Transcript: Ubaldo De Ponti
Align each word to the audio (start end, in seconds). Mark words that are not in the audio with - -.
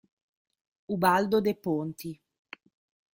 Ubaldo 0.95 1.41
De 1.41 1.53
Ponti 1.53 2.19